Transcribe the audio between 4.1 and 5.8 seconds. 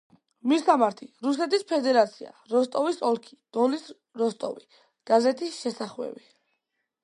როსტოვი, გაზეთის